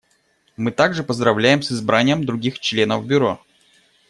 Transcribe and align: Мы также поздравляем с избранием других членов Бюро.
Мы 0.57 0.71
также 0.71 1.03
поздравляем 1.03 1.61
с 1.61 1.71
избранием 1.71 2.25
других 2.25 2.57
членов 2.59 3.05
Бюро. 3.05 3.39